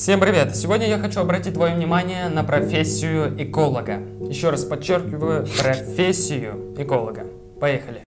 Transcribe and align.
Всем 0.00 0.18
привет! 0.18 0.56
Сегодня 0.56 0.88
я 0.88 0.98
хочу 0.98 1.20
обратить 1.20 1.52
твое 1.52 1.74
внимание 1.74 2.30
на 2.30 2.42
профессию 2.42 3.34
эколога. 3.36 3.98
Еще 4.30 4.48
раз 4.48 4.64
подчеркиваю, 4.64 5.46
профессию 5.62 6.74
эколога. 6.78 7.26
Поехали! 7.60 8.02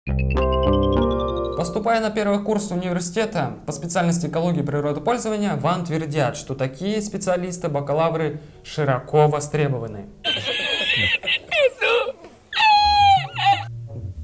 Поступая 1.58 2.00
на 2.00 2.12
первый 2.12 2.44
курс 2.44 2.70
университета 2.70 3.56
по 3.66 3.72
специальности 3.72 4.28
экологии 4.28 4.60
и 4.60 4.64
природопользования, 4.64 5.56
вам 5.56 5.84
твердят, 5.84 6.38
что 6.38 6.54
такие 6.54 7.02
специалисты, 7.02 7.70
бакалавры 7.70 8.40
широко 8.64 9.28
востребованы. 9.28 10.06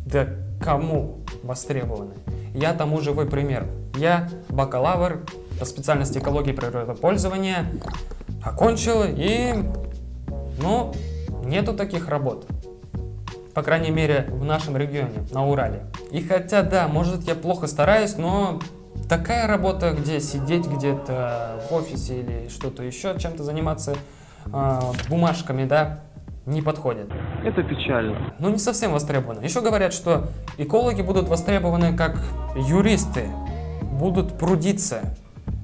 Да 0.06 0.28
кому 0.62 1.26
востребованы? 1.42 2.14
Я 2.54 2.74
тому 2.74 3.02
живой 3.02 3.26
пример. 3.26 3.66
Я 3.98 4.30
бакалавр 4.50 5.26
по 5.60 5.66
специальности 5.66 6.20
экологии 6.20 6.52
и 6.52 6.56
природопользования 6.56 7.66
окончил 8.44 9.04
и, 9.06 9.54
ну, 10.62 10.94
нету 11.44 11.74
таких 11.74 12.10
работ. 12.10 12.48
По 13.54 13.64
крайней 13.64 13.92
мере, 13.92 14.28
в 14.30 14.44
нашем 14.44 14.76
регионе, 14.76 15.26
на 15.32 15.48
Урале. 15.48 15.86
И 16.12 16.22
хотя, 16.22 16.62
да, 16.62 16.88
может 16.88 17.24
я 17.24 17.36
плохо 17.36 17.68
стараюсь, 17.68 18.18
но 18.18 18.60
такая 19.08 19.48
работа, 19.48 19.92
где 19.92 20.20
сидеть 20.20 20.68
где-то 20.68 21.62
в 21.70 21.74
офисе 21.74 22.20
или 22.20 22.50
что-то 22.50 22.84
еще, 22.84 23.16
чем-то 23.18 23.44
заниматься 23.44 23.96
э, 24.52 24.80
бумажками, 25.10 25.66
да, 25.66 26.02
не 26.46 26.62
подходит. 26.62 27.10
Это 27.44 27.64
печально. 27.64 28.34
Ну, 28.40 28.50
не 28.50 28.60
совсем 28.60 28.92
востребовано. 28.92 29.40
Еще 29.44 29.62
говорят, 29.62 29.94
что 29.94 30.28
экологи 30.58 31.02
будут 31.02 31.28
востребованы 31.28 31.96
как 31.96 32.18
юристы, 32.56 33.30
будут 33.82 34.38
прудиться. 34.38 35.16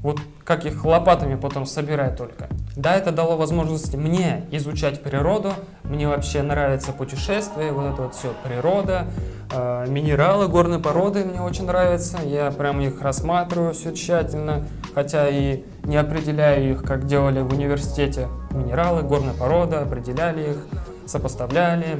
Вот 0.02 0.20
как 0.44 0.66
их 0.66 0.84
лопатами 0.84 1.36
потом 1.36 1.66
собирать 1.66 2.18
только. 2.18 2.50
Да, 2.76 2.96
это 2.96 3.12
дало 3.12 3.38
возможность 3.38 3.96
мне 3.96 4.46
изучать 4.52 5.04
природу. 5.04 5.54
Мне 5.84 6.08
вообще 6.08 6.42
нравится 6.42 6.92
путешествие, 6.92 7.72
вот 7.72 7.94
это 7.94 8.02
вот 8.04 8.16
все, 8.16 8.34
природа, 8.44 9.06
э, 9.54 9.86
минералы, 9.88 10.48
горные 10.48 10.80
породы 10.80 11.24
мне 11.24 11.42
очень 11.42 11.66
нравятся. 11.68 12.18
Я 12.24 12.50
прям 12.52 12.82
их 12.82 13.02
рассматриваю 13.02 13.74
все 13.74 13.94
тщательно, 13.94 14.66
хотя 14.96 15.30
и 15.30 15.64
не 15.84 15.98
определяю 15.98 16.72
их, 16.72 16.84
как 16.84 17.06
делали 17.06 17.42
в 17.42 17.54
университете. 17.54 18.28
Минералы, 18.52 19.04
горная 19.04 19.34
порода, 19.34 19.82
определяли 19.82 20.52
их, 20.52 20.58
сопоставляли. 21.06 22.00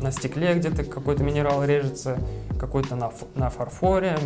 На 0.00 0.12
стекле 0.12 0.54
где-то 0.54 0.84
какой-то 0.84 1.24
минерал 1.24 1.64
режется 1.64 2.18
какой-то 2.64 2.96
на, 2.96 3.12
на 3.34 3.50
фарфоре, 3.50 4.16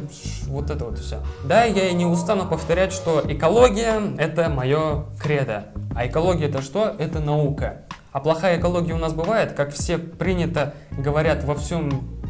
вот 0.46 0.70
это 0.70 0.84
вот 0.84 0.98
все. 0.98 1.20
Да, 1.44 1.64
я 1.64 1.88
и 1.88 1.94
не 1.94 2.06
устану 2.06 2.48
повторять, 2.48 2.92
что 2.92 3.20
экология– 3.24 4.00
это 4.18 4.48
мое 4.48 5.06
кредо. 5.20 5.66
А 5.96 6.06
экология– 6.06 6.46
это 6.48 6.62
что? 6.62 6.94
Это 6.98 7.18
наука. 7.18 7.82
А 8.12 8.20
плохая 8.20 8.60
экология 8.60 8.94
у 8.94 8.98
нас 8.98 9.12
бывает, 9.12 9.54
как 9.54 9.72
все 9.72 9.98
принято 9.98 10.74
говорят 10.92 11.42
во 11.42 11.56
всем, 11.56 12.20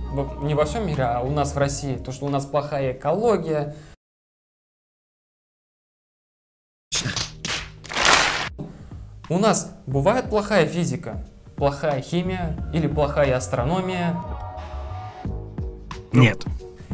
не 0.43 0.55
во 0.55 0.65
всем 0.65 0.87
мире, 0.87 1.05
а 1.05 1.21
у 1.21 1.31
нас 1.31 1.55
в 1.55 1.59
России, 1.59 1.97
то, 1.97 2.11
что 2.11 2.25
у 2.25 2.31
нас 2.31 2.47
плохая 2.47 2.93
экология. 2.93 3.75
У 9.29 9.39
нас 9.39 9.77
бывает 9.87 10.31
плохая 10.31 10.67
физика, 10.67 11.23
плохая 11.57 12.01
химия 12.01 12.57
или 12.73 12.87
плохая 12.87 13.37
астрономия. 13.37 14.17
Нет. 16.13 16.45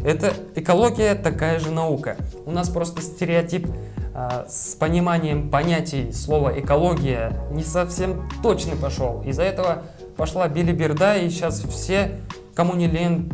Это 0.05 0.35
экология 0.55 1.15
такая 1.15 1.59
же 1.61 1.71
наука. 1.71 2.17
У 2.45 2.51
нас 2.51 2.69
просто 2.69 3.01
стереотип 3.01 3.67
э, 4.15 4.45
с 4.49 4.75
пониманием 4.75 5.51
понятий 5.51 6.13
слова 6.13 6.59
экология 6.59 7.41
не 7.51 7.63
совсем 7.63 8.29
точный 8.43 8.77
пошел. 8.77 9.23
Из-за 9.23 9.43
этого 9.43 9.85
пошла 10.17 10.49
билиберда, 10.49 11.17
и 11.17 11.31
сейчас 11.31 11.61
все, 11.61 12.21
кому 12.55 12.75
не 12.75 12.87
лень, 12.87 13.33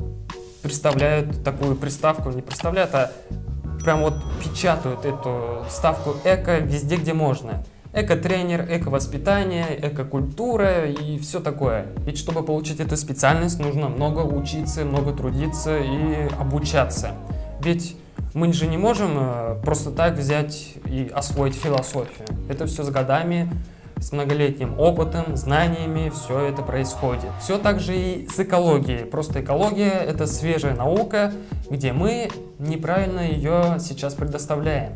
представляют 0.62 1.42
такую 1.42 1.74
приставку, 1.76 2.30
не 2.30 2.42
представляют, 2.42 2.94
а 2.94 3.10
прям 3.82 4.02
вот 4.02 4.14
печатают 4.44 5.04
эту 5.04 5.64
ставку 5.68 6.14
эко 6.24 6.58
везде, 6.58 6.96
где 6.96 7.14
можно. 7.14 7.64
Эко-тренер, 7.92 8.66
эко-воспитание, 8.70 9.66
эко-культура 9.80 10.86
и 10.86 11.18
все 11.18 11.40
такое. 11.40 11.86
Ведь 12.06 12.18
чтобы 12.18 12.44
получить 12.44 12.78
эту 12.78 12.96
специальность, 12.96 13.58
нужно 13.58 13.88
много 13.88 14.20
учиться, 14.20 14.84
много 14.84 15.12
трудиться 15.12 15.78
и 15.78 16.28
обучаться. 16.38 17.12
Ведь 17.60 17.96
мы 18.32 18.52
же 18.52 18.68
не 18.68 18.78
можем 18.78 19.10
э, 19.16 19.56
просто 19.64 19.90
так 19.90 20.14
взять 20.14 20.74
и 20.86 21.10
освоить 21.12 21.54
философию. 21.54 22.28
Это 22.48 22.66
все 22.66 22.84
с 22.84 22.90
годами, 22.90 23.50
с 24.00 24.12
многолетним 24.12 24.78
опытом, 24.78 25.36
знаниями 25.36 26.10
все 26.10 26.46
это 26.46 26.62
происходит. 26.62 27.30
Все 27.40 27.58
так 27.58 27.80
же 27.80 27.96
и 27.96 28.28
с 28.28 28.38
экологией. 28.38 29.04
Просто 29.04 29.42
экология– 29.42 29.90
это 30.06 30.26
свежая 30.26 30.76
наука, 30.76 31.32
где 31.68 31.92
мы 31.92 32.30
неправильно 32.58 33.20
ее 33.20 33.78
сейчас 33.80 34.14
предоставляем. 34.14 34.94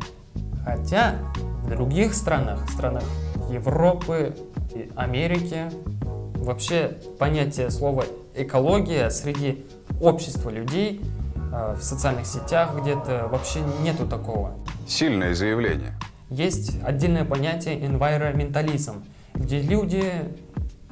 Хотя 0.63 1.15
в 1.65 1.69
других 1.69 2.13
странах, 2.13 2.69
странах 2.69 3.03
Европы 3.49 4.35
Америки, 4.95 5.71
вообще 6.35 6.97
понятие 7.17 7.71
слова 7.71 8.05
экология 8.35 9.09
среди 9.09 9.65
общества 9.99 10.49
людей 10.51 11.01
э, 11.51 11.75
в 11.79 11.83
социальных 11.83 12.27
сетях 12.27 12.79
где-то 12.79 13.27
вообще 13.31 13.61
нету 13.81 14.05
такого. 14.05 14.53
Сильное 14.87 15.33
заявление. 15.33 15.93
Есть 16.29 16.83
отдельное 16.83 17.25
понятие 17.25 17.79
environmentalism, 17.79 19.03
где 19.33 19.61
люди 19.61 20.03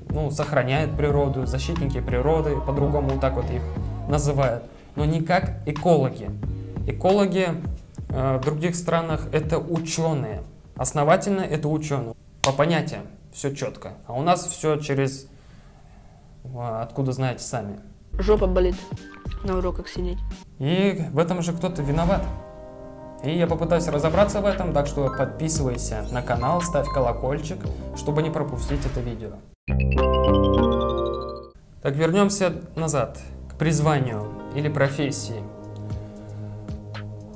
ну, 0.09 0.31
сохраняют 0.31 0.95
природу, 0.97 1.45
защитники 1.45 2.00
природы, 2.00 2.55
по-другому 2.66 3.19
так 3.19 3.35
вот 3.35 3.50
их 3.51 3.61
называют, 4.07 4.63
но 4.95 5.05
не 5.05 5.22
как 5.22 5.61
экологи. 5.67 6.29
Экологи 6.88 7.50
э, 8.09 8.38
в 8.38 8.45
других 8.45 8.75
странах 8.75 9.28
это 9.31 9.59
ученые, 9.59 10.41
Основательно 10.75 11.41
это 11.41 11.67
ученые. 11.67 12.16
По 12.41 12.51
понятиям 12.51 13.03
все 13.31 13.53
четко. 13.56 13.94
А 14.07 14.13
у 14.13 14.22
нас 14.22 14.45
все 14.45 14.78
через... 14.78 15.28
Откуда 16.56 17.11
знаете 17.11 17.44
сами. 17.44 17.79
Жопа 18.19 18.47
болит 18.47 18.75
на 19.44 19.57
уроках 19.57 19.88
сидеть. 19.88 20.17
И 20.59 21.06
в 21.11 21.19
этом 21.19 21.41
же 21.41 21.53
кто-то 21.53 21.81
виноват. 21.81 22.23
И 23.23 23.31
я 23.31 23.47
попытаюсь 23.47 23.88
разобраться 23.88 24.41
в 24.41 24.45
этом, 24.45 24.73
так 24.73 24.88
что 24.88 25.07
подписывайся 25.07 26.06
на 26.11 26.22
канал, 26.22 26.61
ставь 26.61 26.88
колокольчик, 26.90 27.57
чтобы 27.95 28.22
не 28.22 28.29
пропустить 28.29 28.85
это 28.85 29.00
видео. 29.00 29.31
Так, 31.81 31.95
вернемся 31.95 32.53
назад, 32.75 33.19
к 33.50 33.55
призванию 33.55 34.25
или 34.55 34.67
профессии. 34.67 35.41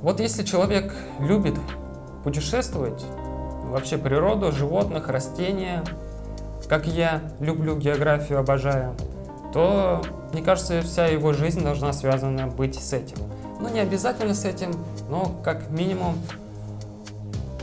Вот 0.02 0.20
если 0.20 0.44
человек 0.44 0.94
любит 1.20 1.54
путешествовать, 2.22 3.04
вообще 3.68 3.98
природу, 3.98 4.52
животных, 4.52 5.08
растения, 5.08 5.84
как 6.68 6.86
я 6.86 7.22
люблю 7.40 7.76
географию, 7.76 8.38
обожаю, 8.38 8.94
то, 9.52 10.02
мне 10.32 10.42
кажется, 10.42 10.82
вся 10.82 11.06
его 11.06 11.32
жизнь 11.32 11.62
должна 11.62 11.92
связана 11.92 12.46
быть 12.46 12.74
с 12.74 12.92
этим. 12.92 13.16
Ну, 13.60 13.68
не 13.68 13.80
обязательно 13.80 14.34
с 14.34 14.44
этим, 14.44 14.72
но 15.08 15.40
как 15.42 15.70
минимум 15.70 16.14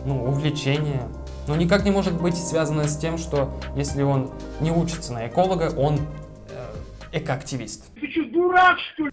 ну, 0.05 0.23
увлечение. 0.25 1.01
Но 1.47 1.55
никак 1.55 1.83
не 1.85 1.91
может 1.91 2.19
быть 2.19 2.35
связано 2.35 2.87
с 2.87 2.97
тем, 2.97 3.17
что 3.17 3.53
если 3.75 4.01
он 4.01 4.31
не 4.59 4.71
учится 4.71 5.13
на 5.13 5.27
эколога, 5.27 5.71
он 5.77 5.99
э, 6.49 7.19
экоактивист. 7.19 7.85
Ты 7.99 8.09
что, 8.09 8.25
дурак, 8.31 8.77
что 8.93 9.05
ли? 9.05 9.11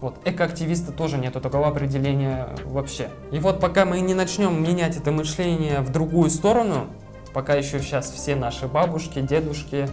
Вот, 0.00 0.16
экоактивиста 0.24 0.92
тоже 0.92 1.18
нету 1.18 1.40
такого 1.40 1.68
определения 1.68 2.48
вообще. 2.64 3.10
И 3.30 3.38
вот 3.38 3.60
пока 3.60 3.84
мы 3.84 4.00
не 4.00 4.14
начнем 4.14 4.62
менять 4.62 4.96
это 4.96 5.12
мышление 5.12 5.80
в 5.80 5.90
другую 5.92 6.30
сторону, 6.30 6.86
пока 7.34 7.54
еще 7.54 7.80
сейчас 7.80 8.10
все 8.10 8.34
наши 8.34 8.66
бабушки, 8.66 9.20
дедушки 9.20 9.88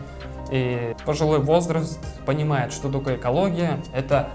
и 0.49 0.95
пожилой 1.05 1.39
возраст 1.39 1.99
понимают, 2.25 2.71
что 2.71 2.89
такое 2.89 3.17
экология, 3.17 3.81
это 3.93 4.29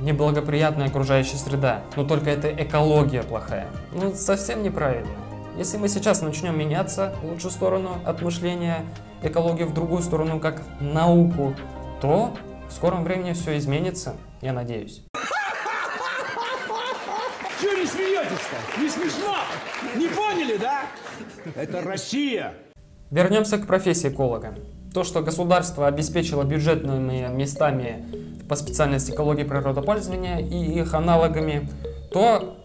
неблагоприятная 0.00 0.88
окружающая 0.88 1.36
среда, 1.36 1.82
но 1.94 2.04
только 2.04 2.30
это 2.30 2.48
экология 2.52 3.22
плохая. 3.22 3.68
Ну, 3.92 4.12
совсем 4.14 4.64
неправильно. 4.64 5.12
Если 5.56 5.76
мы 5.76 5.88
сейчас 5.88 6.20
начнем 6.20 6.58
меняться 6.58 7.14
в 7.22 7.26
лучшую 7.28 7.52
сторону 7.52 7.90
от 8.04 8.20
мышления 8.22 8.84
экологии 9.22 9.62
в 9.62 9.72
другую 9.72 10.02
сторону, 10.02 10.40
как 10.40 10.62
науку, 10.80 11.54
то 12.00 12.34
в 12.68 12.72
скором 12.72 13.04
времени 13.04 13.34
все 13.34 13.56
изменится, 13.56 14.14
я 14.44 14.52
надеюсь. 14.52 15.02
Чего 17.60 17.72
не 17.72 17.86
смеетесь-то? 17.86 18.80
Не 18.80 18.90
смешно? 18.90 19.36
Не 19.96 20.08
поняли, 20.08 20.58
да? 20.58 20.82
Это 21.54 21.80
Россия. 21.80 22.52
Вернемся 23.10 23.56
к 23.56 23.66
профессии 23.66 24.10
эколога. 24.10 24.54
То, 24.92 25.02
что 25.02 25.22
государство 25.22 25.86
обеспечило 25.86 26.42
бюджетными 26.42 27.26
местами 27.34 28.04
по 28.46 28.54
специальности 28.54 29.12
экологии 29.12 29.44
природопользования 29.44 30.40
и 30.40 30.78
их 30.78 30.92
аналогами, 30.92 31.66
то 32.12 32.58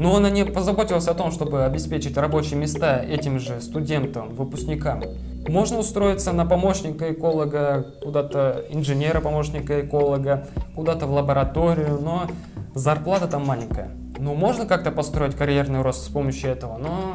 Но 0.00 0.16
она 0.16 0.30
не 0.30 0.46
позаботилась 0.46 1.08
о 1.08 1.14
том, 1.14 1.30
чтобы 1.30 1.66
обеспечить 1.66 2.16
рабочие 2.16 2.58
места 2.58 3.00
этим 3.00 3.38
же 3.38 3.60
студентам, 3.60 4.34
выпускникам. 4.34 5.02
Можно 5.46 5.78
устроиться 5.78 6.32
на 6.32 6.46
помощника 6.46 7.12
эколога, 7.12 7.94
куда-то 8.02 8.64
инженера-помощника 8.70 9.82
эколога, 9.82 10.46
куда-то 10.74 11.06
в 11.06 11.12
лабораторию, 11.12 11.98
но 12.00 12.26
зарплата 12.74 13.28
там 13.28 13.44
маленькая. 13.44 13.90
Ну, 14.18 14.34
можно 14.34 14.64
как-то 14.64 14.90
построить 14.90 15.34
карьерный 15.34 15.82
рост 15.82 16.06
с 16.06 16.08
помощью 16.08 16.50
этого, 16.50 16.78
но, 16.78 17.14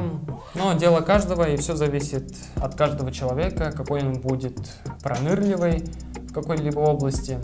но 0.54 0.72
дело 0.74 1.00
каждого, 1.00 1.48
и 1.48 1.56
все 1.56 1.74
зависит 1.74 2.36
от 2.54 2.76
каждого 2.76 3.10
человека, 3.10 3.72
какой 3.76 4.02
он 4.02 4.20
будет 4.20 4.58
пронырливый 5.02 5.82
в 6.28 6.32
какой-либо 6.32 6.78
области, 6.78 7.38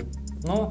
ну, 0.44 0.68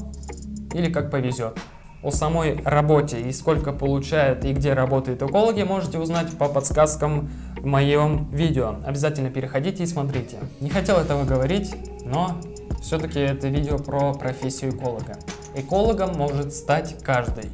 или 0.73 0.89
как 0.89 1.11
повезет. 1.11 1.57
О 2.03 2.09
самой 2.09 2.59
работе 2.63 3.21
и 3.21 3.31
сколько 3.31 3.71
получают 3.71 4.43
и 4.43 4.53
где 4.53 4.73
работают 4.73 5.21
экологи 5.21 5.61
можете 5.61 5.99
узнать 5.99 6.35
по 6.37 6.47
подсказкам 6.47 7.29
в 7.57 7.65
моем 7.65 8.27
видео. 8.31 8.77
Обязательно 8.83 9.29
переходите 9.29 9.83
и 9.83 9.85
смотрите. 9.85 10.37
Не 10.61 10.69
хотел 10.69 10.97
этого 10.97 11.25
говорить, 11.25 11.75
но 12.03 12.41
все-таки 12.81 13.19
это 13.19 13.49
видео 13.49 13.77
про 13.77 14.13
профессию 14.13 14.71
эколога. 14.71 15.17
Экологом 15.55 16.17
может 16.17 16.53
стать 16.53 16.95
каждый 17.03 17.51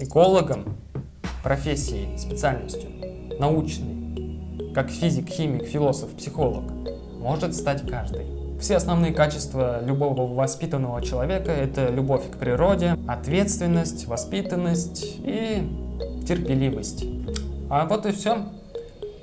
экологом, 0.00 0.76
профессией, 1.42 2.16
специальностью, 2.18 2.90
научной, 3.38 4.72
как 4.74 4.90
физик, 4.90 5.28
химик, 5.28 5.64
философ, 5.66 6.10
психолог, 6.10 6.64
может 7.18 7.54
стать 7.54 7.88
каждый. 7.88 8.39
Все 8.60 8.76
основные 8.76 9.12
качества 9.14 9.82
любого 9.82 10.32
воспитанного 10.34 11.00
человека– 11.00 11.50
это 11.52 11.88
любовь 11.88 12.30
к 12.30 12.36
природе, 12.36 12.94
ответственность, 13.08 14.06
воспитанность 14.06 15.16
и 15.24 15.66
терпеливость. 16.28 17.06
А 17.70 17.86
вот 17.86 18.04
и 18.04 18.12
все. 18.12 18.48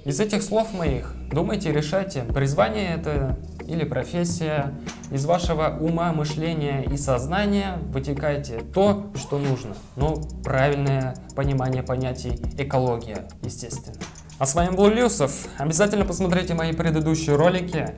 Из 0.06 0.20
этих 0.20 0.42
слов 0.42 0.74
моих 0.74 1.14
думайте, 1.32 1.72
решайте, 1.72 2.24
призвание 2.24 2.96
это 2.96 3.38
или 3.68 3.84
профессия. 3.84 4.74
Из 5.12 5.26
вашего 5.26 5.78
ума, 5.80 6.12
мышления 6.14 6.84
и 6.84 6.98
сознания 6.98 7.78
вытекайте 7.94 8.62
то, 8.74 9.06
что 9.16 9.38
нужно. 9.38 9.76
Ну, 9.96 10.20
правильное 10.44 11.16
понимание 11.36 11.84
понятий 11.84 12.42
экология, 12.58 13.28
естественно. 13.44 13.98
А 14.40 14.46
с 14.46 14.56
вами 14.56 14.76
был 14.76 14.88
Люсов. 14.88 15.48
Обязательно 15.58 16.06
посмотрите 16.06 16.54
мои 16.54 16.74
предыдущие 16.74 17.36
ролики 17.36 17.96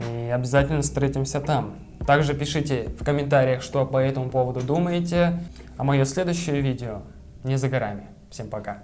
и 0.00 0.30
обязательно 0.30 0.82
встретимся 0.82 1.40
там. 1.40 1.74
Также 2.06 2.34
пишите 2.34 2.88
в 2.98 3.04
комментариях, 3.04 3.62
что 3.62 3.84
по 3.86 3.98
этому 3.98 4.30
поводу 4.30 4.60
думаете. 4.60 5.38
А 5.76 5.84
мое 5.84 6.04
следующее 6.04 6.60
видео 6.60 7.02
не 7.44 7.56
за 7.56 7.68
горами. 7.68 8.06
Всем 8.30 8.48
пока. 8.48 8.82